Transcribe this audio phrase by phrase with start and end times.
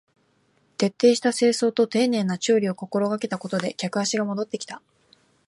[0.79, 4.81] 徹底した清掃と丁寧な調理を心がけたことで客足が戻ってきた